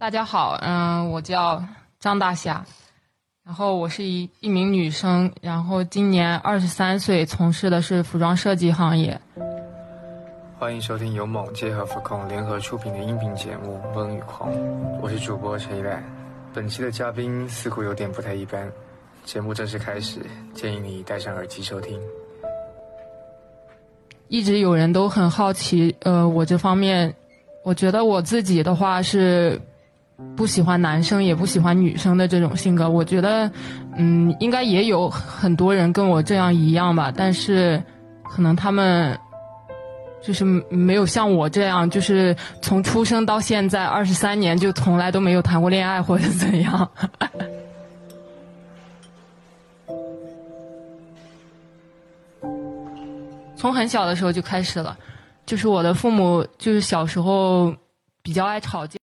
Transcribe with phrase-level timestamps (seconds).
[0.00, 1.62] 大家好，嗯，我叫
[1.98, 2.64] 张大侠，
[3.44, 9.20] 然后我是一一名女生，然后今年二十三岁，从事的是服装设计行业。
[10.58, 14.50] 欢迎收听由猛街和福控联合出品的音频节目《风与狂》，
[15.02, 16.02] 我是主播陈一兰。
[16.54, 18.72] 本期的嘉宾似乎有点不太一般。
[19.26, 20.20] 节目正式开始，
[20.54, 22.00] 建议你戴上耳机收听。
[24.28, 27.14] 一直有人都很好奇，呃，我这方面，
[27.62, 29.60] 我觉得我自己的话是。
[30.36, 32.88] 不喜欢男生，也不喜欢女生的这种性格。
[32.88, 33.50] 我觉得，
[33.96, 37.12] 嗯，应该也有很多人跟我这样一样吧。
[37.14, 37.82] 但是，
[38.24, 39.18] 可能他们
[40.22, 46.90] 就是没有像我这样，就是从出生到现在二十三年，就从来都没有谈过恋爱或者怎样。
[53.56, 54.96] 从很小的时候就开始了，
[55.44, 57.74] 就是我的父母就是小时候
[58.22, 58.99] 比较爱吵架。